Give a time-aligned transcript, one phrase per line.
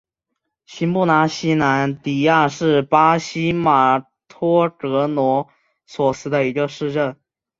[0.65, 5.47] 新布拉西兰迪亚是巴西马托格罗
[5.85, 7.15] 索州的一个市镇。